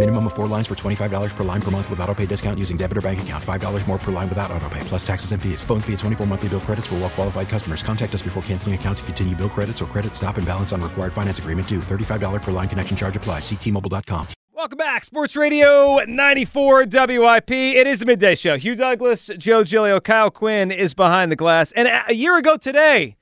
[0.00, 2.78] Minimum of four lines for $25 per line per month with auto pay discount using
[2.78, 3.44] debit or bank account.
[3.44, 5.62] $5 more per line without auto pay, plus taxes and fees.
[5.62, 7.82] Phone fee at 24 monthly bill credits for well qualified customers.
[7.82, 10.80] Contact us before canceling account to continue bill credits or credit stop and balance on
[10.80, 11.80] required finance agreement due.
[11.80, 13.42] $35 per line connection charge applies.
[13.42, 14.28] Ctmobile.com.
[14.54, 15.04] Welcome back.
[15.04, 17.50] Sports Radio 94 WIP.
[17.50, 18.56] It is the midday show.
[18.56, 21.72] Hugh Douglas, Joe Giglio, Kyle Quinn is behind the glass.
[21.72, 23.16] And a year ago today,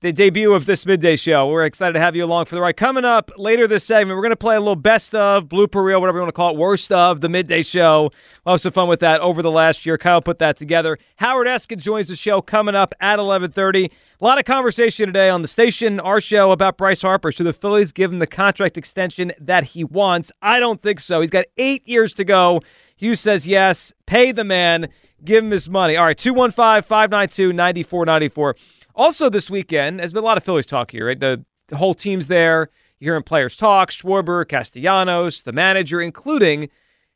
[0.00, 1.48] the debut of this midday show.
[1.48, 2.76] We're excited to have you along for the ride.
[2.76, 6.00] Coming up later this segment, we're going to play a little best of, blooper reel,
[6.00, 8.12] whatever you want to call it, worst of the midday show.
[8.44, 9.98] We'll have some fun with that over the last year.
[9.98, 10.98] Kyle put that together.
[11.16, 13.86] Howard Eskin joins the show coming up at 1130.
[13.86, 17.32] A lot of conversation today on the station, our show, about Bryce Harper.
[17.32, 20.30] Should the Phillies give him the contract extension that he wants?
[20.40, 21.20] I don't think so.
[21.22, 22.60] He's got eight years to go.
[22.96, 23.92] Hugh says yes.
[24.06, 24.90] Pay the man.
[25.24, 25.96] Give him his money.
[25.96, 28.54] All right, 215 592 9494.
[28.98, 31.20] Also, this weekend, there's been a lot of Phillies talk here, right?
[31.20, 32.68] The, the whole team's there.
[32.98, 36.68] You're hearing players talk Schwarber, Castellanos, the manager, including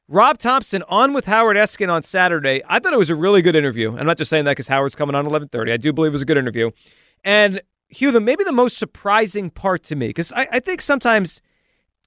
[0.07, 2.63] Rob Thomson on with Howard Eskin on Saturday.
[2.69, 3.97] I thought it was a really good interview.
[3.97, 5.73] I'm not just saying that because Howard's coming on 11:30.
[5.73, 6.71] I do believe it was a good interview.
[7.25, 11.43] And Hugh, the maybe the most surprising part to me, because I, I think sometimes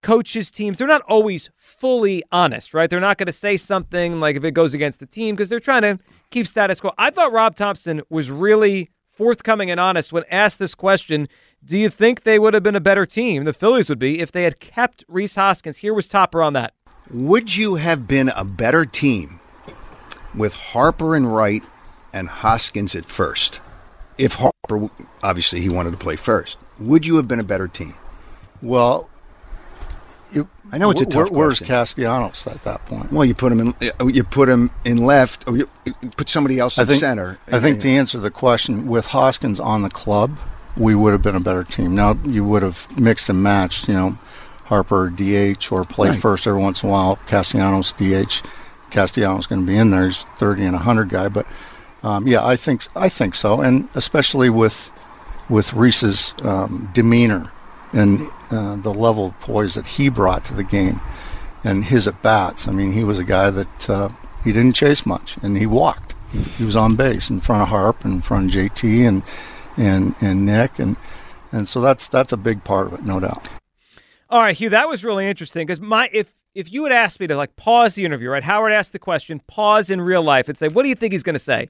[0.02, 2.90] coaches, teams, they're not always fully honest, right?
[2.90, 5.60] They're not going to say something like if it goes against the team because they're
[5.60, 6.00] trying to
[6.32, 6.94] keep status quo.
[6.98, 11.28] I thought Rob Thomson was really forthcoming and honest when asked this question.
[11.64, 14.32] Do you think they would have been a better team, the Phillies would be, if
[14.32, 15.78] they had kept Rhys Hoskins?
[15.78, 16.74] Here was Topper on that.
[17.12, 19.40] Would you have been a better team
[20.34, 21.64] with Harper and Wright
[22.14, 23.60] and Hoskins at first?
[24.18, 24.90] If Harper,
[25.24, 27.96] obviously, he wanted to play first, would you have been a better team?
[28.62, 29.15] Well, you,
[30.72, 31.60] I know it's a tough Where's.
[31.60, 33.12] Castellanos at that point?
[33.12, 33.74] Well, you put him in,
[34.14, 37.40] you put him in left, or you you put somebody else I in think, center.
[37.52, 40.38] I think to answer the question, with Hoskins on the club,
[40.76, 41.96] we would have been a better team.
[41.96, 44.18] Now you would have mixed and matched, you know,
[44.66, 46.20] Harper DH or play Right.
[46.20, 47.20] first every once in a while.
[47.28, 48.42] Castellanos DH.
[48.92, 50.06] Castellanos going to be in there.
[50.08, 51.46] He's thirty and hundred guy, but
[52.04, 54.92] um, yeah, I think I think so, and especially with
[55.50, 57.52] with Rhys's um, demeanor
[57.94, 61.00] and uh, the level of poise that he brought to the game
[61.64, 62.68] and his at bats.
[62.68, 64.10] I mean, he was a guy that uh,
[64.44, 66.14] he didn't chase much, and he walked.
[66.32, 69.24] He, he was on base in front of Harp, and in front of JT, and
[69.76, 70.96] and and Nick, and
[71.52, 73.50] and so that's that's a big part of it, no doubt.
[74.30, 77.28] All right, Hugh, that was really interesting because my if if you had asked me
[77.28, 78.44] to like pause the interview, right?
[78.44, 81.24] Howard asked the question, pause in real life, and say, "What do you think he's
[81.24, 81.70] going to say?"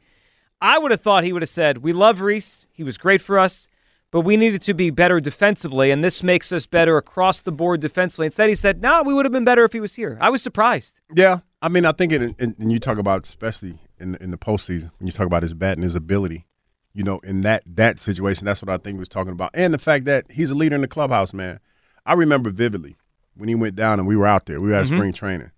[0.62, 2.68] I would have thought he would have said, "We love Rhys.
[2.74, 3.68] He was great for us,
[4.16, 7.82] but we needed to be better defensively, and this makes us better across the board
[7.82, 10.30] defensively." Instead, he said, "No, we would have been better if he was here." I
[10.30, 11.02] was surprised.
[11.14, 14.32] Yeah, I mean, I think, in, in, and you talk about especially in the, in
[14.32, 16.48] the postseason when you talk about his bat and his ability,
[16.94, 19.74] you know, in that that situation, that's what I think he was talking about, and
[19.74, 21.60] the fact that he's a leader in the clubhouse, man.
[22.06, 22.96] I remember vividly
[23.36, 24.96] when he went down and we were out there, we were at Mhm.
[24.96, 25.52] spring training,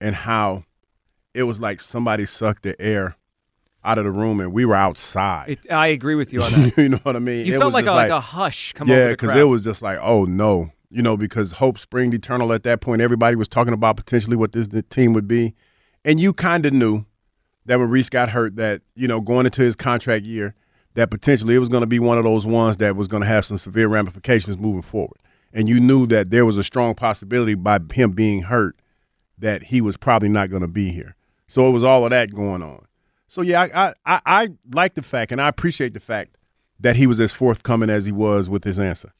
[0.00, 0.64] and how
[1.34, 3.16] it was like somebody sucked the air
[3.84, 5.50] out of the room and we were outside.
[5.50, 6.76] It, I agree with you on that.
[6.76, 7.46] you know what I mean?
[7.46, 9.62] You It felt like a, like a hush come yeah, over the because it was
[9.62, 13.02] just like, oh no, you know, because hope springed eternal at that point.
[13.02, 15.54] Everybody was talking about potentially what this team would be,
[16.04, 17.04] and you kind of knew
[17.66, 20.54] that when Rhys got hurt, that you know, going into his contract year,
[20.94, 23.26] that potentially it was going to be one of those ones that was going to
[23.26, 25.18] have some severe ramifications moving forward.
[25.52, 28.76] And you knew that there was a strong possibility by him being hurt
[29.38, 31.16] that he was probably not going to be here.
[31.46, 32.86] So it was all of that going on.
[33.34, 36.36] So yeah, I, I, I, like the fact and I appreciate the fact
[36.78, 39.12] that he was as forthcoming as he was with his answer.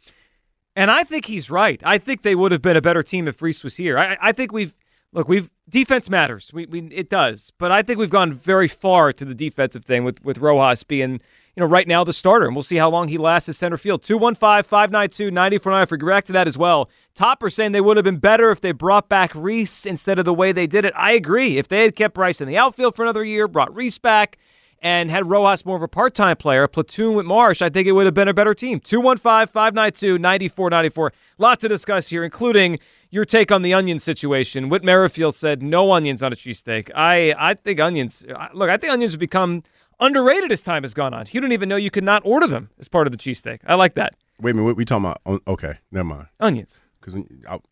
[0.77, 1.83] And I think he's right.
[1.85, 3.99] I think they would have been a better team if Rhys was here.
[3.99, 4.73] I, I think we've
[5.13, 5.27] look.
[5.29, 6.53] We've defense matters.
[6.55, 10.05] We, we it does, but I think we've gone very far to the defensive thing
[10.05, 11.21] with with Rojas being
[11.57, 13.77] you know right now the starter, and we'll see how long he lasts at center
[13.77, 14.03] field.
[14.03, 16.91] 215-592-9409 for react to that as well.
[17.15, 20.35] Topper saying they would have been better if they brought back Rhys instead of the
[20.35, 20.93] way they did it.
[20.97, 21.59] I agree.
[21.59, 24.39] If they had kept Bryce in the outfield for another year, brought Rhys back
[24.83, 27.89] and had Rojas more of a part time player, a platoon with Marsh, I think
[27.89, 28.81] it would have been a better team.
[28.81, 31.13] 215 592 9494.
[31.39, 32.79] Lot to discuss here, including
[33.15, 34.69] your take on the onion situation.
[34.69, 36.91] Whit Merrifield said no onions on a cheesesteak.
[36.97, 38.27] I I think onions.
[38.53, 39.63] Look, I think onions have become
[40.01, 41.27] underrated as time has gone on.
[41.31, 43.61] You don't even know you could not order them as part of the cheesesteak.
[43.67, 44.15] I like that.
[44.41, 45.21] Wait a minute, what we talking about?
[45.25, 46.27] Oh, Okay, never mind.
[46.41, 46.81] Onions.
[47.05, 47.23] Because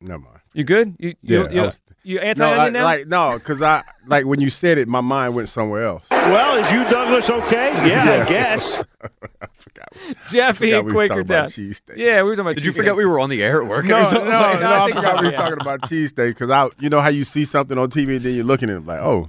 [0.01, 0.41] never mind.
[0.53, 0.95] You good?
[0.99, 2.85] You you, Yeah, you, I was- you No, anti I, onion now?
[2.85, 6.05] like no, because I like when you said it, my mind went somewhere else.
[6.11, 7.73] Well, is you Douglas okay?
[7.89, 8.83] Yeah, I guess.
[10.31, 11.71] Jeffy forgot in we was talking about Quakertown.
[11.71, 11.97] cheesesteaks.
[11.97, 12.55] Yeah, we were talking about.
[12.57, 12.77] Did you cheesesteak.
[12.77, 13.85] forget we were on the air at work?
[13.85, 14.29] No, or no, something?
[14.31, 15.39] no, I I, think forgot so, we were yeah.
[15.39, 18.35] talking about cheesesteak because I, you know how you see something on TV and then
[18.35, 19.29] you're looking at it like, oh,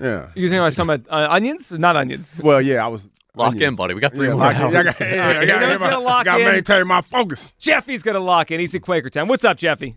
[0.00, 0.28] yeah.
[0.34, 1.72] You think I was talking about uh, onions?
[1.72, 2.32] Not onions.
[2.42, 3.08] Well, yeah, I was.
[3.34, 3.94] Lock in, buddy.
[3.94, 4.62] We got three Yeah, more lock in.
[4.62, 4.74] hours.
[4.76, 6.44] I got, yeah, I You know got, who's gonna got to in?
[6.52, 7.52] maintain my focus.
[7.58, 8.60] Jeffy's gonna lock in.
[8.60, 9.26] He's in Quakertown.
[9.26, 9.96] What's up, Jeffy?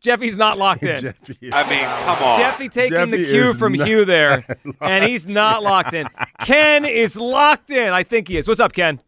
[0.00, 1.00] Jeffy's not locked in.
[1.00, 2.38] Jeffy is- I mean, come on.
[2.38, 4.44] Jeffy taking the cue from Hugh there,
[4.80, 6.06] and he's not locked in.
[6.44, 7.92] Ken is locked in.
[7.92, 8.46] I think he is.
[8.46, 9.00] What's up, Ken?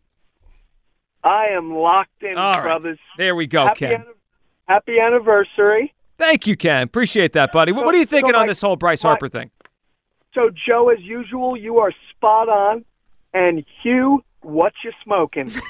[1.23, 2.63] I am locked in, All right.
[2.63, 2.99] brothers.
[3.17, 3.93] There we go, happy, Ken.
[3.93, 4.05] anni-
[4.67, 5.95] happy anniversary.
[6.17, 6.83] Thank you, Ken.
[6.83, 7.71] Appreciate that, buddy.
[7.71, 9.51] What, what are you thinking so on this whole Bryce my- Harper thing?
[10.35, 12.85] So, Joe, as usual, you are spot on.
[13.35, 15.53] And Hugh, what you smoking?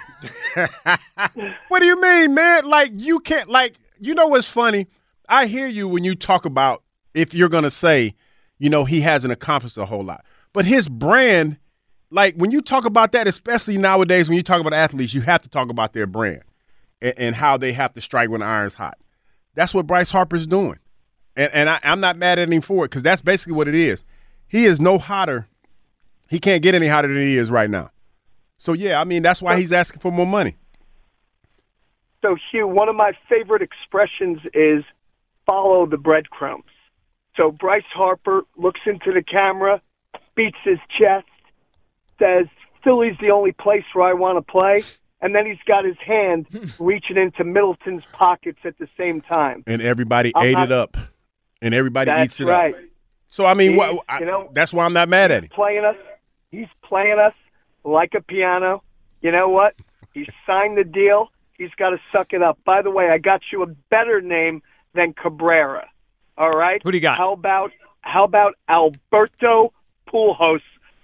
[1.68, 2.64] What do you mean, man?
[2.64, 4.88] Like you can't like you know what's funny?
[5.28, 6.82] I hear you when you talk about
[7.14, 8.14] if you're gonna say,
[8.58, 10.24] you know, he hasn't accomplished a whole lot.
[10.52, 11.58] But his brand,
[12.10, 15.42] like when you talk about that, especially nowadays when you talk about athletes, you have
[15.42, 16.42] to talk about their brand
[17.00, 18.98] and, and how they have to strike when the iron's hot.
[19.54, 20.78] That's what Bryce Harper's doing.
[21.36, 23.74] And and I, I'm not mad at him for it, because that's basically what it
[23.76, 24.04] is.
[24.48, 25.46] He is no hotter.
[26.28, 27.90] He can't get any hotter than he is right now.
[28.58, 30.56] So yeah, I mean that's why he's asking for more money.
[32.22, 34.82] So, Hugh, one of my favorite expressions is
[35.46, 36.64] follow the breadcrumbs.
[37.36, 39.80] So, Bryce Harper looks into the camera,
[40.34, 41.28] beats his chest,
[42.18, 42.46] says,
[42.82, 44.82] Philly's the only place where I want to play.
[45.20, 46.46] And then he's got his hand
[46.80, 49.62] reaching into Middleton's pockets at the same time.
[49.68, 50.96] and everybody I'm ate not- it up,
[51.62, 52.74] and everybody That's eats it right.
[52.74, 52.80] up.
[53.28, 55.50] So I mean, He- what, I- you know- that's why I'm not mad at him.
[55.50, 55.96] playing us.
[56.50, 57.34] He's playing us
[57.84, 58.82] like a piano.
[59.20, 59.74] You know what?
[60.14, 61.30] He signed the deal.
[61.58, 62.58] He's got to suck it up.
[62.64, 64.62] By the way, I got you a better name
[64.94, 65.88] than Cabrera.
[66.38, 66.80] All right.
[66.82, 67.18] Who do you got?
[67.18, 69.72] How about how about Alberto
[70.08, 70.62] Pujols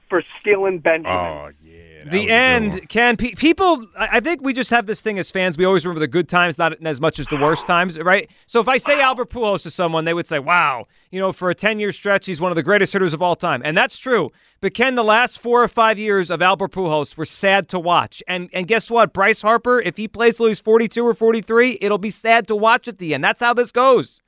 [0.08, 1.12] for stealing Benjamin?
[1.16, 1.63] Oh yeah,
[2.10, 3.16] The end, Ken.
[3.16, 5.56] Pe- people, I I think we just have this thing as fans.
[5.56, 8.28] We always remember the good times, not as much as the worst times, right?
[8.46, 11.50] So if I say Albert Pujols to someone, they would say, "Wow, you know, for
[11.50, 14.30] a ten-year stretch, he's one of the greatest hitters of all time," and that's true.
[14.60, 18.22] But Ken, the last four or five years of Albert Pujols were sad to watch.
[18.28, 19.12] And and guess what?
[19.12, 22.88] Bryce Harper, if he plays till he's forty-two or forty-three, it'll be sad to watch
[22.88, 23.24] at the end.
[23.24, 24.20] That's how this goes.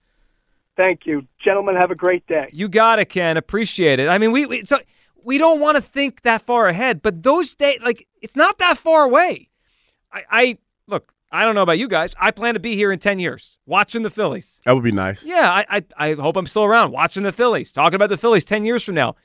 [0.77, 1.75] Thank you, gentlemen.
[1.75, 2.51] Have a great day.
[2.53, 3.39] You got it, Ken.
[3.39, 4.09] Appreciate it.
[4.09, 4.79] I mean, we, we so
[5.27, 8.79] we don't want to think that far ahead, but those days, like, it's not that
[8.79, 9.51] far away.
[10.13, 11.13] I, I look.
[11.33, 12.13] I don't know about you guys.
[12.19, 14.61] I plan to be here in ten years, watching the Phillies.
[14.65, 15.23] That would be nice.
[15.25, 18.45] Yeah, I, I, I hope I'm still around, watching the Phillies, talking about the Phillies
[18.45, 19.17] ten years from now.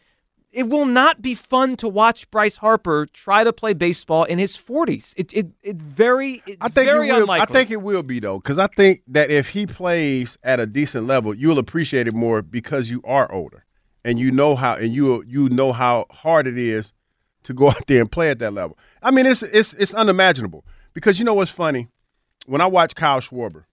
[0.51, 4.57] It will not be fun to watch Bryce Harper try to play baseball in his
[4.57, 5.13] 40s.
[5.15, 7.21] It, it, it very, it's I think very it will.
[7.21, 7.55] unlikely.
[7.55, 10.65] I think it will be though, because I think that if he plays at a
[10.65, 13.63] decent level, you'll appreciate it more because you are older
[14.03, 16.93] and you know how and you you know how hard it is
[17.43, 18.77] to go out there and play at that level.
[19.01, 21.87] I mean, it's it's it's unimaginable because you know what's funny
[22.45, 23.65] when I watch Kyle Schwarber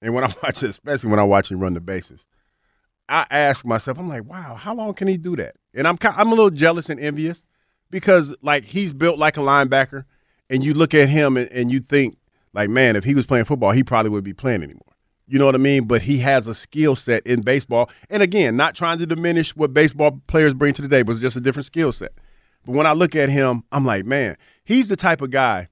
[0.00, 2.24] and when I watch, especially when I watch him run the bases.
[3.08, 5.54] I ask myself, I'm like, wow, how long can he do that?
[5.74, 7.44] And I'm I'm a little jealous and envious
[7.90, 10.04] because like he's built like a linebacker,
[10.50, 12.16] and you look at him and, and you think
[12.52, 14.95] like, man, if he was playing football, he probably would be playing anymore.
[15.28, 15.84] You know what I mean?
[15.84, 19.74] But he has a skill set in baseball, and again, not trying to diminish what
[19.74, 22.12] baseball players bring to the table, it's just a different skill set.
[22.64, 25.68] But when I look at him, I'm like, man, he's the type of guy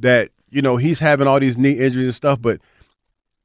[0.00, 2.60] that you know he's having all these knee injuries and stuff, but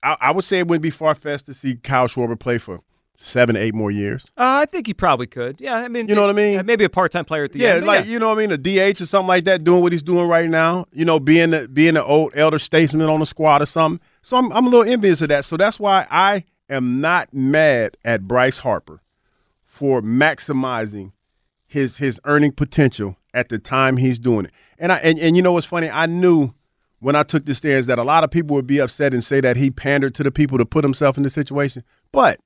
[0.04, 2.82] I, I would say it wouldn't be far fetched to see Kyle Schwarber play for
[3.16, 4.26] seven, eight more years.
[4.38, 5.60] Uh, I think he probably could.
[5.60, 6.66] Yeah, I mean, You know what I mean?
[6.66, 7.82] Maybe a part-time player at the yeah, end.
[7.82, 9.92] but like you know what I mean, a DH or something like that, doing what
[9.92, 10.86] he's doing right now.
[10.94, 14.06] You know, being the being the old elder statesman on the squad or something.
[14.22, 15.46] So I'm I'm a little envious of that.
[15.46, 19.02] So that's why I am not mad at Bryce Harper
[19.66, 21.12] for maximizing
[21.66, 24.52] his his earning potential at the time he's doing it.
[24.78, 25.90] And I and, and you know what's funny?
[25.90, 26.54] I knew
[27.00, 29.42] when I took the stairs that a lot of people would be upset and say
[29.42, 31.84] that he pandered to the people to put himself in the situation.
[32.12, 32.40] But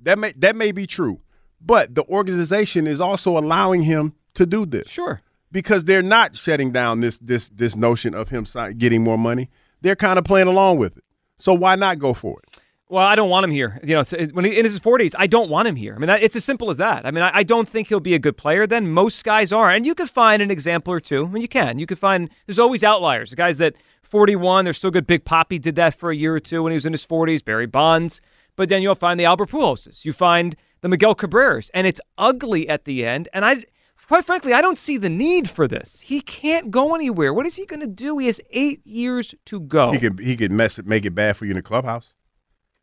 [0.00, 1.20] that may that may be true.
[1.60, 4.88] But the organization is also allowing him to do this.
[4.88, 5.20] Sure.
[5.50, 8.46] Because they're not shutting down this this this notion of him
[8.76, 9.50] getting more money.
[9.84, 11.04] They're kind of playing along with it.
[11.36, 12.56] So why not go for it?
[12.88, 13.78] Well, I don't want him here.
[13.84, 15.94] You know, when he, in his 40s, I don't want him here.
[15.94, 17.04] I mean, it's as simple as that.
[17.04, 18.66] I mean, I, I don't think he'll be a good player.
[18.66, 21.26] Then most guys are, and you could find an example or two.
[21.26, 21.78] I mean, you can.
[21.78, 22.30] You could find.
[22.46, 23.28] There's always outliers.
[23.28, 23.74] The guys that
[24.04, 24.64] 41.
[24.64, 25.06] They're still good.
[25.06, 27.44] Big Papi did that for a year or two when he was in his 40s.
[27.44, 28.22] Barry Bonds.
[28.56, 30.06] But then you'll find the Albert Pujolses.
[30.06, 33.28] You find the Miguel Cabreras, and it's ugly at the end.
[33.34, 33.64] And I,
[34.08, 36.00] quite frankly, I don't see the need for this.
[36.00, 37.32] He can't go anywhere.
[37.32, 38.18] What is he going to do?
[38.18, 39.92] He has eight years to go.
[39.92, 42.14] He could he could mess it, make it bad for you in the clubhouse.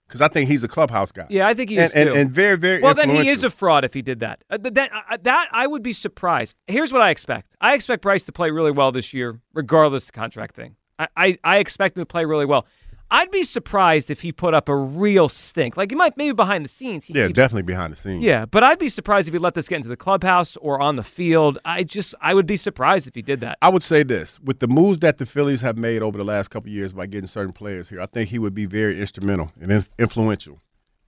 [0.08, 1.26] Because I think he's a clubhouse guy.
[1.30, 2.16] Yeah, I think he is and, too.
[2.16, 2.94] and very very well.
[2.94, 4.44] Then he is a fraud if he did that.
[4.50, 6.58] Uh, that uh, that I would be surprised.
[6.68, 7.56] Here's what I expect.
[7.62, 10.76] I expect Bryce to play really well this year, regardless of the contract thing.
[11.00, 12.66] I, I, I expect him to play really well.
[13.14, 15.76] I'd be surprised if he put up a real stink.
[15.76, 17.06] Like he might maybe behind the scenes.
[17.06, 18.24] He yeah, keeps- definitely behind the scenes.
[18.24, 20.96] Yeah, but I'd be surprised if he let this get into the clubhouse or on
[20.96, 21.60] the field.
[21.66, 23.58] I just I would be surprised if he did that.
[23.62, 26.50] I would say this with the moves that the Phillies have made over the last
[26.50, 29.52] couple of years by getting certain players here, I think he would be very instrumental
[29.60, 30.62] and influential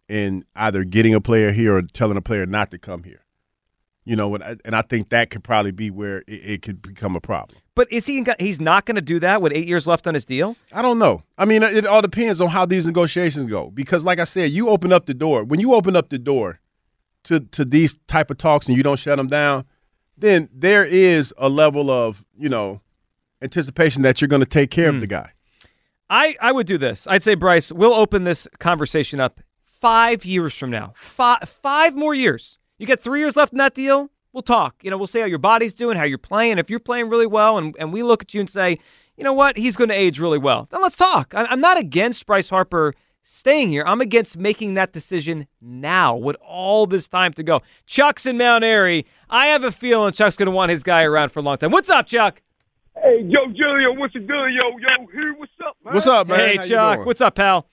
[0.09, 3.22] in either getting a player here or telling a player not to come here.
[4.05, 6.81] You know, and I, and I think that could probably be where it, it could
[6.81, 7.57] become a problem.
[7.73, 8.23] But is he?
[8.37, 10.57] He's not going to do that with eight years left on his deal.
[10.71, 11.23] I don't know.
[11.37, 13.71] I mean, it all depends on how these negotiations go.
[13.71, 15.43] Because, like I said, you open up the door.
[15.43, 16.59] When you open up the door
[17.23, 19.65] to to these type of talks and you don't shut them down,
[20.17, 22.81] then there is a level of you know
[23.41, 25.11] anticipation that you're going to take care of the hmm.
[25.11, 25.31] guy.
[26.09, 27.07] I, I would do this.
[27.09, 30.93] I'd say, Bryce, we'll open this conversation up five years from now.
[30.95, 32.59] Five, five more years.
[32.83, 34.09] You get three years left in that deal.
[34.33, 34.75] We'll talk.
[34.81, 36.57] You know, we'll see how your body's doing, how you're playing.
[36.57, 38.77] If you're playing really well, and, and we look at you and say,
[39.15, 41.33] you know what, he's going to age really well, then let's talk.
[41.33, 43.85] I, I'm not against Bryce Harper staying here.
[43.87, 47.61] I'm against making that decision now with all this time to go.
[47.85, 49.05] Chuck's in Mount Airy.
[49.29, 51.71] I have a feeling Chuck's going to want his guy around for a long time.
[51.71, 52.41] What's up, Chuck?
[53.01, 55.07] Hey, yo, Julio, what's the deal, yo, yo?
[55.13, 55.93] Here, what's up, man?
[55.93, 56.39] What's up, man?
[56.39, 57.05] Hey, How Chuck.
[57.05, 57.65] What's up, pal?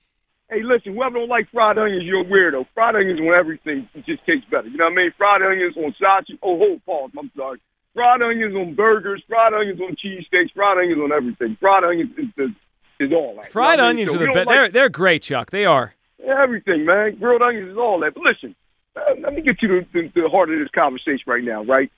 [0.51, 2.65] Hey, listen, whoever don't like fried onions, you're a weirdo.
[2.73, 4.67] Fried onions on everything, it just tastes better.
[4.67, 5.11] You know what I mean?
[5.17, 6.37] Fried onions on sausage.
[6.43, 7.11] Oh, hold, pause.
[7.17, 7.59] I'm sorry.
[7.93, 9.23] Fried onions on burgers.
[9.29, 10.51] Fried onions on cheesesteaks.
[10.53, 11.55] Fried onions on everything.
[11.59, 12.51] Fried onions is, is,
[12.99, 13.51] is all that.
[13.51, 14.07] Fried You know what I mean?
[14.09, 14.49] onions So are the best.
[14.49, 15.51] they're, they're great, Chuck.
[15.51, 15.93] They are.
[16.27, 17.15] everything, man.
[17.17, 18.13] Grilled onions is all that.
[18.13, 18.53] But listen,
[18.97, 21.63] uh, let me get you to the, the, the heart of this conversation right now,
[21.63, 21.89] right?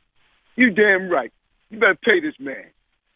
[0.56, 1.32] You damn right.
[1.72, 2.66] You better pay this man.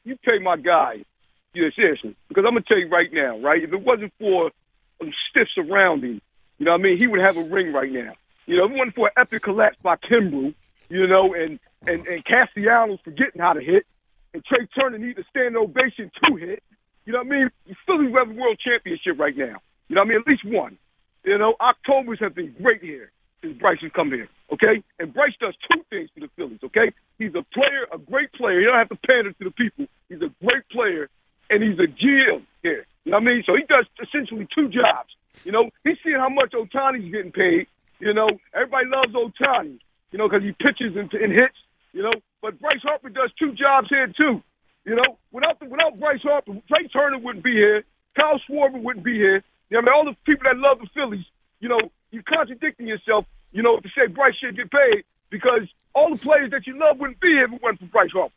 [0.04, 1.06] You pay my guy.
[1.54, 2.16] Yeah, seriously.
[2.28, 3.64] Because I'm gonna tell you right now, right?
[3.64, 4.50] If it wasn't for
[5.00, 6.22] some stiffs around him,
[6.58, 8.14] you know what I mean, he would have a ring right now.
[8.46, 10.54] You know, if it for an epic collapse by Kimbrel,
[10.90, 13.86] you know, and and and Castellanos forgetting how to hit,
[14.34, 16.64] and Trea Turner need to stand ovation to hit.
[17.06, 17.50] You know what I mean?
[17.88, 19.62] Have a world championship right now.
[19.88, 20.20] You know what I mean?
[20.20, 20.78] At least one.
[21.24, 23.12] You know, October's have been great here
[23.42, 24.28] since Bryce has come here.
[24.52, 26.60] Okay, and Bryce does two things for the Phillies.
[26.64, 28.60] Okay, he's a player, a great player.
[28.60, 29.88] He don't have to pander to the people.
[30.10, 31.10] He's a great player,
[31.50, 32.86] and he's a GM here.
[33.08, 33.44] You know what I mean?
[33.48, 35.16] So he does essentially two jobs.
[35.46, 37.68] You know, he's seeing how much Ohtani's getting paid.
[38.00, 39.80] You know, everybody loves Ohtani.
[40.12, 41.56] You know, because he pitches and, and hits.
[41.94, 42.12] You know,
[42.42, 44.44] but Bryce Harper does two jobs here too.
[44.84, 47.86] You know, without the, without Bryce Harper, Trea Turner wouldn't be here.
[48.18, 49.42] Kyle Schwarber wouldn't be here.
[49.70, 51.24] You know, I mean, all the people that love the Phillies.
[51.62, 51.80] You know,
[52.12, 53.24] you're contradicting yourself.
[53.54, 55.64] You know, to say Bryce should get paid because
[55.96, 58.36] all the players that you love wouldn't be here if it wasn't for Bryce Harper.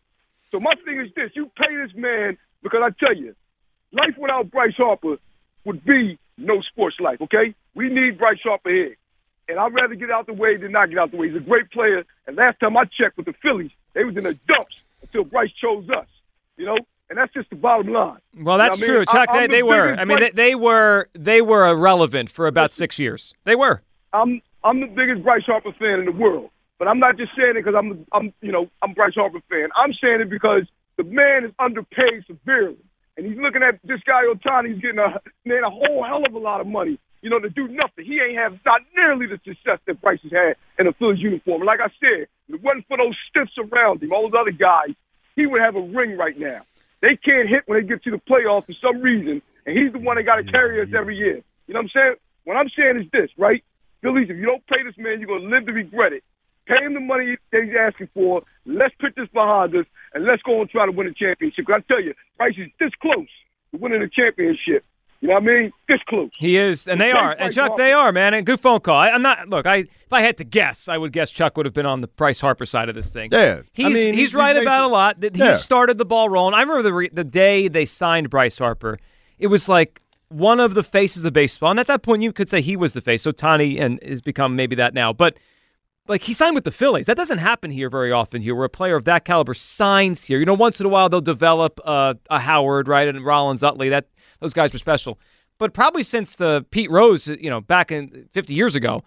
[0.53, 3.35] So my thing is this: you pay this man because I tell you,
[3.93, 5.17] life without Bryce Harper
[5.65, 7.21] would be no sports life.
[7.21, 8.97] Okay, we need Bryce Harper here,
[9.49, 11.29] and I'd rather get out the way than not get out the way.
[11.29, 14.25] He's a great player, and last time I checked with the Phillies, they was in
[14.25, 16.07] the dumps until Bryce chose us.
[16.57, 16.77] You know,
[17.09, 18.19] and that's just the bottom line.
[18.37, 18.91] Well, You know that's I mean?
[18.91, 19.29] true, Chuck.
[19.31, 19.95] I- they the they were.
[19.95, 23.35] I mean, they, they were they were irrelevant for about six years.
[23.45, 23.83] They were.
[24.13, 26.51] I'm I'm the biggest Bryce Harper fan in the world.
[26.79, 29.69] But I'm not just saying it because I'm I'm you know I'm Bryce Harper fan.
[29.77, 30.63] I'm saying it because
[30.97, 32.77] the man is underpaid severely,
[33.21, 34.73] and he's looking at this guy Ohtani.
[34.73, 36.99] He's getting a man a whole hell of a lot of money.
[37.21, 38.07] You know to do nothing.
[38.07, 41.63] He ain't have not nearly the success that Bryce has had in a Phillies uniform.
[41.63, 44.97] Like I said, if it wasn't for those stiffs around him, all those other guys,
[45.37, 46.63] he would have a ring right now.
[47.03, 49.99] They can't hit when they get to the playoffs for some reason, and he's the
[49.99, 51.43] one that got to carry us every year.
[51.67, 52.15] You know what I'm saying?
[52.45, 53.63] What I'm saying is this, right?
[54.01, 56.25] Phillies, if you don't pay this man, you're to live to regret it.
[56.79, 58.43] Pay him the money that he's asking for.
[58.67, 61.67] Let's put this behind us, and let's go and try to win a championship.
[61.67, 63.27] 'Cause I tell you, Bryce is this close
[63.73, 64.85] to winning a championship.
[65.23, 65.73] You know what I mean?
[65.87, 66.31] This close.
[66.39, 67.37] He is, and they are.
[67.39, 67.83] And Chuck, Harper.
[67.83, 68.33] they are, man.
[68.33, 68.97] And good phone call.
[68.97, 69.51] I, I'm not.
[69.51, 72.01] Look, I if I had to guess, I would guess Chuck would have been on
[72.01, 73.29] the Bryce Harper side of this thing.
[73.31, 73.59] Yeah.
[73.61, 75.21] I he's mean, he's he- right he about a lot.
[75.21, 75.57] That he Yeah.
[75.57, 76.55] started the ball rolling.
[76.55, 78.99] I remember the re- the day they signed Bryce Harper.
[79.39, 80.01] It was like
[80.31, 82.95] one of the faces of baseball, and at that point, you could say he was
[82.95, 83.21] the face.
[83.23, 85.37] So Tani and has become maybe that now, but.
[86.11, 87.07] Like he signed with the Phillies.
[87.07, 88.43] That doesn't happen here very often.
[88.43, 90.39] Here, where a player of that caliber signs here.
[90.39, 93.89] You know, once in a while they'll develop uh, a Howard, right, and Rollins, Utley.
[93.89, 94.09] That
[94.41, 95.19] those guys were special.
[95.59, 99.05] But probably since the Pete Rose, you know, back in 50 years ago,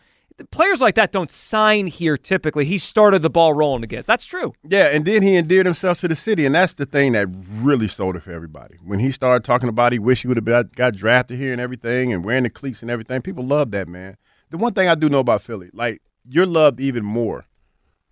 [0.50, 2.66] Players like that don't sign here typically.
[2.66, 4.04] He started the ball rolling again.
[4.08, 4.54] That's true.
[4.68, 7.88] Yeah, and then he endeared himself to the city, and that's the thing that really
[7.88, 8.76] sold it for everybody.
[8.84, 12.12] When he started talking about he wish he would have got, drafted here and everything,
[12.12, 14.18] and wearing the cleats and everything, people love that man.
[14.50, 17.46] The one thing I do know about Philly, like you're loved even more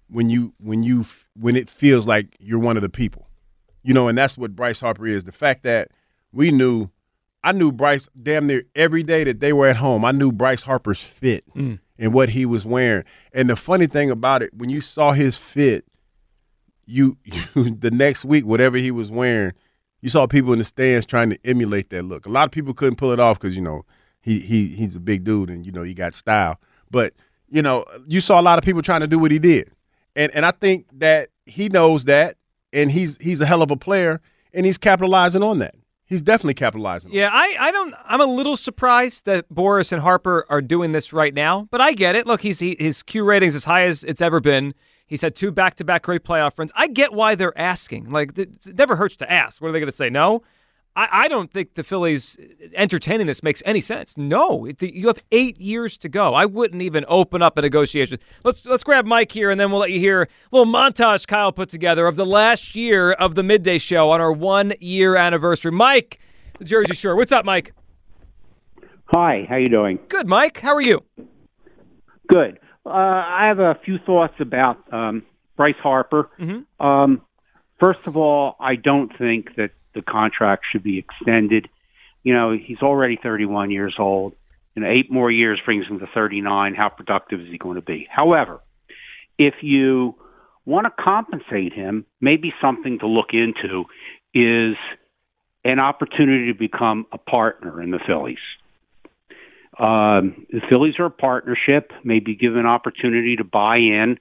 [0.10, 1.06] when you when you
[1.40, 3.28] when it feels like you're one of the people,
[3.84, 5.24] you know, and that's what Bryce Harper is.
[5.24, 5.90] The fact that
[6.34, 6.90] we knew,
[7.44, 10.04] I knew Bryce damn near every day that they were at home.
[10.06, 11.80] I knew Bryce Harper's fit Mm.
[11.98, 13.04] and what he was wearing.
[13.34, 15.86] And the funny thing about it, when you saw his fit,
[16.86, 19.54] you, you the next week, whatever he was wearing,
[20.02, 22.26] you saw people in the stands trying to emulate that look.
[22.26, 23.86] A lot of people couldn't pull it off because you know
[24.20, 26.60] he he he's a big dude and you know he got style.
[26.90, 27.14] But
[27.52, 29.70] you know you saw a lot of people trying to do what he did,
[30.16, 32.38] and and I think that he knows that,
[32.74, 34.22] and he's he's a hell of a player,
[34.54, 35.76] and he's capitalizing on that.
[36.06, 37.12] He's definitely capitalizing.
[37.14, 37.94] Yeah, I, I don't.
[38.06, 41.94] I'm a little surprised that Boras and Harper are doing this right now, but I
[41.94, 42.28] get it.
[42.28, 44.74] Look, he's he, his Q ratings as high as it's ever been.
[45.08, 46.72] He's had two back-to-back great playoff runs.
[46.74, 48.12] I get why they're asking.
[48.12, 49.62] Like, it never hurts to ask.
[49.62, 50.10] What are they going to say?
[50.10, 50.42] No.
[50.96, 52.38] I, I don't think the Phillies
[52.74, 54.18] entertaining this makes any sense.
[54.18, 56.34] No, it, you have eight years to go.
[56.34, 58.20] I wouldn't even open up a negotiation.
[58.44, 61.52] Let's let's grab Mike here, and then we'll let you hear a little montage Kyle
[61.52, 65.72] put together of the last year of the midday show on our one year anniversary.
[65.72, 66.20] Mike,
[66.60, 67.16] the Jersey Shore.
[67.16, 67.74] What's up, Mike?
[69.06, 70.00] Hi, how you doing?
[70.10, 70.60] Good, Mike.
[70.60, 71.04] How are you?
[72.28, 72.60] Good.
[72.86, 75.24] Uh, I have a few thoughts about um,
[75.58, 76.30] Bryce Harper.
[76.40, 76.86] Mm-hmm.
[76.86, 77.22] Um,
[77.80, 81.70] first of all, I don't think that the contract should be extended.
[82.24, 84.34] You know, he's already 31 years old.
[84.76, 86.76] You know, eight more years brings him to 39.
[86.76, 88.08] How productive is he going to be?
[88.10, 88.62] However,
[89.38, 90.16] if you
[90.66, 93.86] want to compensate him, maybe something to look into
[94.34, 94.76] is
[95.64, 98.38] an opportunity to become a partner in the Phillies.
[99.78, 104.20] Um, the Phillies are a partnership, maybe give an opportunity to buy in,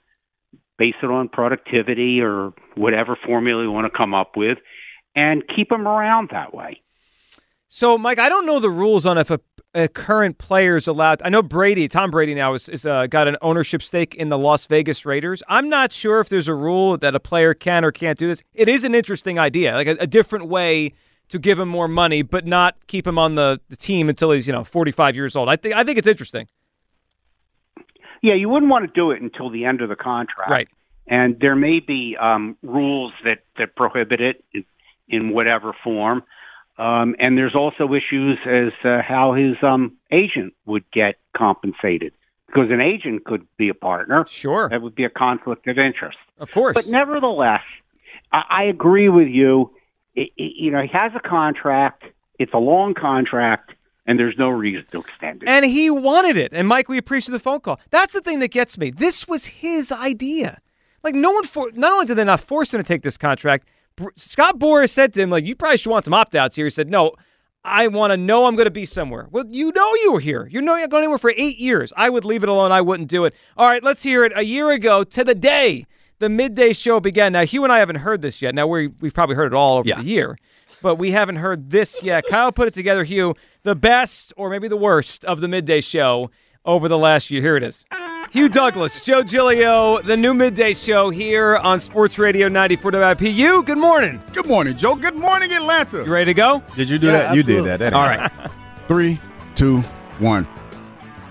[0.78, 4.58] base it on productivity or whatever formula you want to come up with,
[5.14, 6.82] and keep him around that way.
[7.68, 9.38] So, Mike, I don't know the rules on if a,
[9.74, 11.22] a current player is allowed.
[11.24, 14.38] I know Brady, Tom Brady now is, is uh, got an ownership stake in the
[14.38, 15.40] Las Vegas Raiders.
[15.48, 18.42] I'm not sure if there's a rule that a player can or can't do this.
[18.54, 20.94] It is an interesting idea, like a, a different way
[21.30, 24.46] to give him more money, but not keep him on the, the team until he's
[24.46, 25.48] you know 45 years old.
[25.48, 26.48] I think I think it's interesting.
[28.22, 30.68] Yeah, you wouldn't want to do it until the end of the contract, right?
[31.06, 34.44] And there may be um, rules that that prohibit it
[35.10, 36.22] in whatever form.
[36.78, 42.14] Um, and there's also issues as uh, how his um, agent would get compensated
[42.46, 44.24] because an agent could be a partner.
[44.26, 46.16] Sure, that would be a conflict of interest.
[46.38, 47.60] Of course, but nevertheless,
[48.32, 49.72] I, I agree with you.
[50.14, 52.04] It, it, you know, he has a contract.
[52.38, 53.72] It's a long contract,
[54.06, 55.48] and there's no reason to extend it.
[55.48, 56.50] And he wanted it.
[56.54, 57.78] And Mike, we appreciate the phone call.
[57.90, 58.90] That's the thing that gets me.
[58.90, 60.62] This was his idea.
[61.02, 63.68] Like no one for not only did they not force him to take this contract,
[64.16, 66.66] Scott Boras said to him, like, you probably should want some opt outs here.
[66.66, 67.12] He said, No,
[67.64, 69.28] I want to know I'm going to be somewhere.
[69.30, 70.48] Well, you know you were here.
[70.50, 71.92] You know you're going anywhere for eight years.
[71.96, 72.72] I would leave it alone.
[72.72, 73.34] I wouldn't do it.
[73.56, 74.32] All right, let's hear it.
[74.34, 75.86] A year ago to the day
[76.20, 77.32] the midday show began.
[77.32, 78.54] Now, Hugh and I haven't heard this yet.
[78.54, 80.38] Now, we we've probably heard it all over the year,
[80.80, 82.24] but we haven't heard this yet.
[82.28, 86.30] Kyle put it together, Hugh, the best or maybe the worst of the midday show
[86.64, 87.42] over the last year.
[87.42, 87.84] Here it is.
[88.30, 93.22] Hugh Douglas, Joe Giglio, the new midday show here on Sports Radio 94 WIP.
[93.22, 94.22] You, good morning.
[94.32, 94.94] Good morning, Joe.
[94.94, 96.04] Good morning, Atlanta.
[96.04, 96.62] You ready to go?
[96.76, 97.34] Did you do Yeah, that?
[97.34, 97.78] You did that.
[97.80, 98.50] that All ain't right.
[98.88, 99.18] Three,
[99.56, 99.80] two,
[100.20, 100.46] one.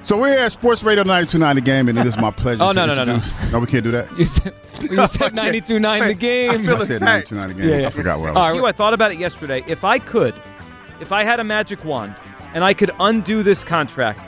[0.03, 2.73] So we're at Sports Radio 92.9 The Game, and it is my pleasure Oh, to
[2.73, 3.23] no, no, no, no.
[3.51, 4.07] No, we can't do that.
[4.17, 6.51] You said, you said 92.9 the game.
[6.51, 7.85] I feel said 92.9 The Game.
[7.85, 9.63] I forgot what I was All right, Hugh, I thought about it yesterday.
[9.67, 10.33] If I could,
[10.99, 12.13] if I had a magic wand
[12.53, 14.19] and I could undo this contract,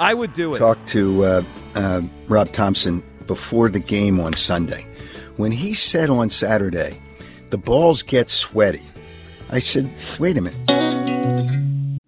[0.00, 0.58] I would do it.
[0.60, 1.42] Talked to uh,
[1.76, 4.86] uh, Rob Thomson before the game on Sunday.
[5.36, 7.00] When he said on Saturday,
[7.50, 8.82] the balls get sweaty,
[9.50, 10.85] I said, wait a minute.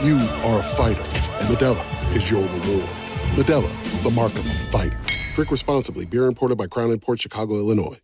[0.00, 2.88] You are a fighter, and Modelo is your reward.
[3.34, 3.68] Modelo,
[4.04, 4.96] the mark of a fighter.
[5.34, 6.06] Drink responsibly.
[6.06, 7.98] Beer imported by Crown Port Chicago, Illinois.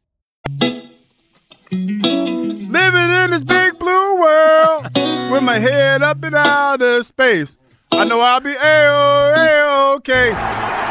[1.71, 4.87] Living in this big blue world
[5.31, 7.57] with my head up in outer space.
[7.93, 10.31] I know I'll be A-OK.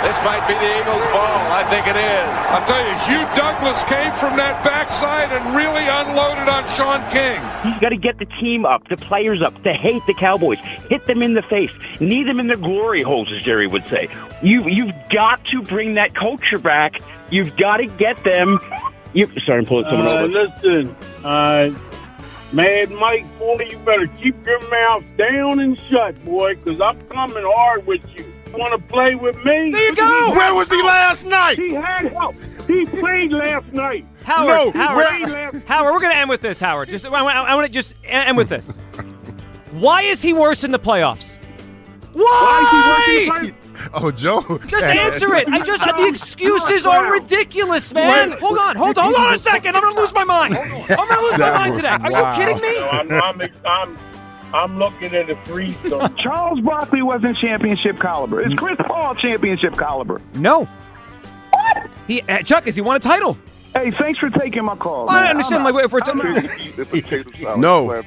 [0.03, 1.39] This might be the Eagles' ball.
[1.49, 2.27] I think it is.
[2.51, 7.39] I'll tell you, Hugh Douglas came from that backside and really unloaded on Shaun King.
[7.63, 11.05] He's got to get the team up, the players up, to hate the Cowboys, hit
[11.07, 14.09] them in the face, knee them in their glory holes, as Jerry would say.
[14.41, 16.99] You, you've got to bring that culture back.
[17.31, 18.59] You've got to get them.
[19.13, 20.27] You, sorry, I'm pulling someone Uh, over.
[20.27, 21.69] listen, uh,
[22.51, 27.43] Mad Mike, boy, you better keep your mouth down and shut, boy, because I'm coming
[27.45, 28.32] hard with you.
[28.53, 29.71] Want to play with me?
[29.71, 30.31] There you go.
[30.31, 31.57] Where was he last night?
[31.57, 32.35] He had help.
[32.67, 34.05] He played last night.
[34.23, 36.87] Howard, No, Howard, he played last Howard, we're going to end with this, Howard.
[36.89, 38.67] Just, I, want- I want to just end with this.
[39.71, 41.35] Why is he worse in the playoffs?
[42.13, 43.51] Why?
[43.95, 44.41] Oh, Joe.
[44.67, 45.47] Just answer it.
[45.49, 48.29] I just the excuses are ridiculous, man.
[48.29, 48.39] Wait.
[48.39, 49.75] Hold on, hold on, hold on a second.
[49.75, 50.55] I'm gonna lose my mind.
[50.55, 51.89] I'm gonna lose my mind today.
[51.89, 52.79] Are you kidding me?
[52.79, 53.97] No, I'm, I'm, I'm,
[54.53, 56.07] I'm looking at a free throw.
[56.09, 58.41] Charles Barkley wasn't championship caliber.
[58.41, 60.21] Is Chris Paul championship caliber?
[60.35, 60.67] No.
[62.07, 63.37] He uh, Chuck, has he won a title?
[63.73, 65.09] Hey, thanks for taking my call.
[65.09, 65.29] I man.
[65.31, 65.63] understand.
[65.65, 67.59] I'm Like, if we're I'm talking.
[67.59, 68.03] No.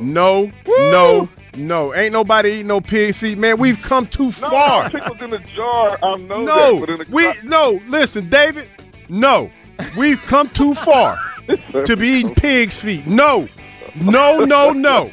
[0.00, 0.50] No.
[0.90, 1.28] No.
[1.56, 1.94] No.
[1.94, 3.58] Ain't nobody eating no pig feet, man.
[3.58, 4.90] We've come too far.
[4.90, 5.96] Pickles in the jar.
[6.02, 6.80] I know No.
[6.80, 7.80] that, but in the We no.
[7.86, 8.68] Listen, David.
[9.08, 9.50] No.
[9.96, 11.16] We've come too far
[11.84, 13.06] to be eating pig's feet.
[13.06, 13.48] No.
[13.96, 14.40] No.
[14.44, 14.70] No.
[14.72, 15.12] No.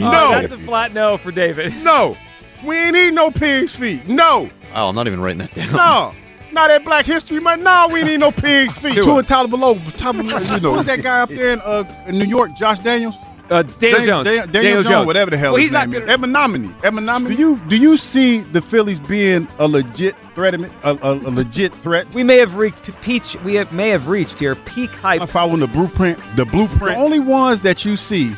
[0.00, 0.08] No.
[0.08, 1.72] Oh, that's a flat no for David.
[1.82, 2.16] No.
[2.64, 4.08] We ain't eating no pig's feet.
[4.08, 4.48] No.
[4.74, 5.72] Oh, I'm not even writing that down.
[5.72, 6.12] No.
[6.52, 7.62] Not that Black History Month.
[7.62, 8.94] No, we ain't eat no pig's feet.
[8.94, 9.18] Two it.
[9.18, 9.74] and Tyler below.
[9.96, 12.52] Tyler, you know, who's that guy up there in, uh, in New York?
[12.56, 13.16] Josh Daniels.
[13.50, 14.24] Uh, Daniel Dan- Jones.
[14.24, 15.06] Dan- Daniel, Daniel Jones, Jones.
[15.06, 16.08] whatever the hell Well, his he's not name is.
[16.08, 16.68] gonna- Emenomini.
[16.80, 17.26] Emenomini.
[17.28, 20.54] Do you do you see the Phillies being a legit threat?
[20.54, 22.10] A, a, a legit threat.
[22.14, 23.36] We may have reached peach.
[23.44, 25.20] We have, may have reached here peak hype.
[25.20, 26.18] I'm following the blueprint.
[26.36, 26.96] The blueprint.
[26.96, 28.32] The only ones that you see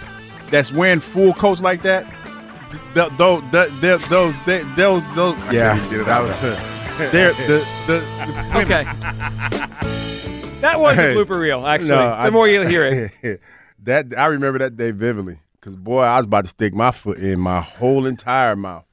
[0.50, 2.04] that's wearing full coats like that,
[2.94, 4.35] th- those, th- th- those,
[4.76, 5.37] those, those.
[5.42, 6.42] I Yeah, can't even it that out.
[6.42, 6.72] was
[7.12, 7.98] They're the the.
[7.98, 8.85] the Okay.
[10.62, 11.90] That was a blooper reel, actually.
[11.90, 13.40] No, the I- more you hear it.
[13.85, 17.18] that I remember that day vividly because boy, I was about to stick my foot
[17.18, 18.85] in my whole entire mouth,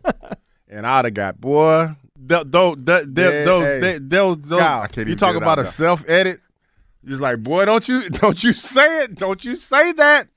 [0.68, 1.96] and I'd have got boy.
[2.28, 5.44] Th- those, th- th- Yeah, those, those, those, Kyle, I can't you talk get it
[5.44, 6.40] about out a self edit.
[7.06, 9.16] Just like boy, don't you don't you say it?
[9.16, 10.28] Don't you say that?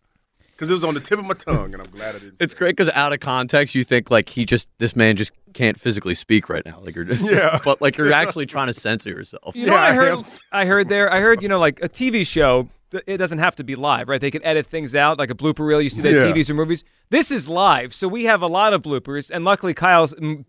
[0.57, 2.37] Because it was on the tip of my tongue, and I'm glad I didn't.
[2.40, 5.79] It's great because out of context, you think like he just this man just can't
[5.79, 6.81] physically speak right now.
[6.81, 7.59] Like you're just, Yeah.
[7.64, 9.55] but like you're actually trying to censor yourself.
[9.55, 10.25] You know what I heard?
[10.53, 11.12] I heard there.
[11.12, 12.69] I heard you know, like a TV show.
[13.07, 14.21] It doesn't have to be live, right?
[14.21, 15.83] They can edit things out, like a blooper reel.
[15.83, 16.33] You see that Yeah.
[16.33, 16.85] TVs or movies.
[17.11, 20.45] This is live, so we have a lot of bloopers, and luckily Kyle's bu-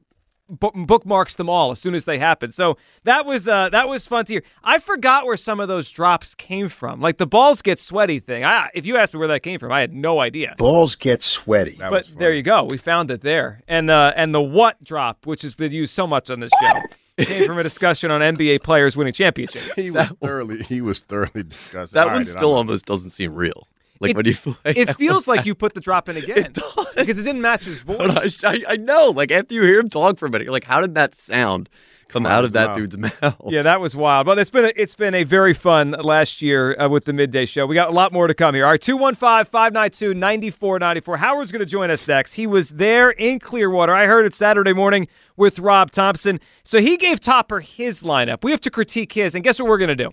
[0.50, 2.52] bookmarks them all as soon as they happen.
[2.52, 4.44] So that was uh, that was fun to hear.
[4.64, 8.44] I forgot where some of those drops came from, like the balls get sweaty thing.
[8.44, 10.56] I, if you asked me where that came from, I had no idea.
[10.58, 11.78] Balls get sweaty.
[11.80, 12.64] but there you go.
[12.64, 13.62] We found it there.
[13.68, 16.82] And uh, and the what drop, which has been used so much on this show,
[17.26, 19.74] came from a discussion on NBA players winning championships.
[19.74, 21.96] He was thoroughly he was thoroughly disgusted.
[21.96, 23.68] That All one right, still almost doesn't seem real.
[24.00, 26.54] Like It- when you it feels like you put the drop in again
[26.96, 28.44] because it didn't match his voice.
[28.44, 29.10] I, I, know.
[29.10, 31.70] Like after you hear him talk for a minute, you're like, how did that sound
[32.10, 33.36] come out of that dude's mouth?
[33.48, 34.26] Yeah, that was wild.
[34.26, 37.46] But it's been a, it's been a very fun last year uh, with the midday
[37.46, 37.66] show.
[37.66, 38.66] We got a lot more to come here.
[38.66, 41.18] All right, 215-592-9494.
[41.18, 42.34] Howard's going to join us next.
[42.34, 43.94] He was there in Clearwater.
[43.94, 46.40] I heard it Saturday morning with Rob Thomson.
[46.64, 48.44] So he gave Topper his lineup.
[48.44, 50.12] We have to critique his, and guess what we're going to do?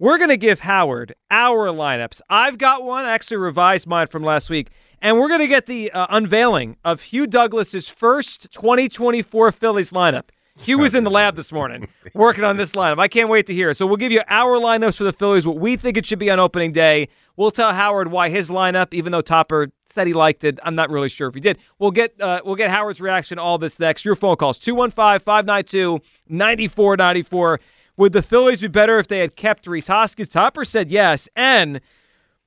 [0.00, 2.20] We're going to give Howard our lineups.
[2.28, 5.66] I've got one, I actually revised mine from last week, and we're going to get
[5.66, 10.30] the uh, unveiling of Hugh Douglas's first 2024 Phillies lineup.
[10.58, 12.98] Hugh was in the lab this morning working on this lineup.
[12.98, 13.76] I can't wait to hear it.
[13.76, 16.28] So we'll give you our lineups for the Phillies, what we think it should be
[16.28, 17.08] on opening day.
[17.36, 20.90] We'll tell Howard why his lineup, even though Topper said he liked it, I'm not
[20.90, 21.58] really sure if he did.
[21.78, 24.04] We'll get uh, we'll get Howard's reaction to all this next.
[24.04, 27.58] Your phone calls 215-592-9494.
[27.96, 30.28] Would the Phillies be better if they had kept Rhys Hoskins?
[30.28, 31.28] Topper said yes.
[31.36, 31.80] And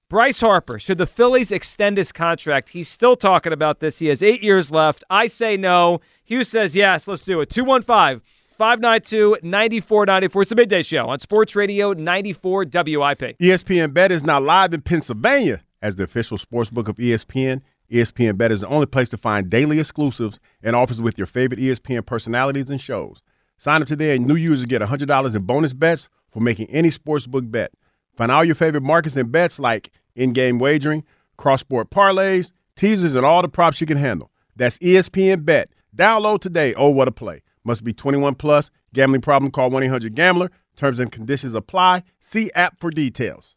[0.10, 2.70] Bryce Harper, should the Phillies extend his contract?
[2.70, 4.00] He's still talking about this.
[4.00, 5.04] He has eight years left.
[5.10, 6.02] I say no.
[6.24, 7.08] Hugh says yes.
[7.08, 7.50] Let's do it.
[7.50, 8.22] 215
[8.58, 10.42] 592 9494.
[10.42, 13.38] It's a midday show on Sports Radio 94 WIP.
[13.40, 17.62] ESPN Bet is now live in Pennsylvania as the official sports book of ESPN.
[17.92, 21.60] ESPN Bet is the only place to find daily exclusives and offers with your favorite
[21.60, 23.22] ESPN personalities and shows.
[23.58, 27.50] Sign up today and new users get $100 in bonus bets for making any sportsbook
[27.52, 27.72] bet.
[28.16, 31.04] Find all your favorite markets and bets like in-game wagering,
[31.38, 34.32] cross-sport parlays, teasers, and all the props you can handle.
[34.56, 35.70] That's ESPN Bet.
[35.96, 36.74] Download today.
[36.76, 37.42] Oh, what a play.
[37.64, 38.72] Must be 21 plus.
[38.94, 40.50] Gambling problem, call 1-800-GAMBLER.
[40.76, 42.04] Terms and conditions apply.
[42.20, 43.57] See app for details.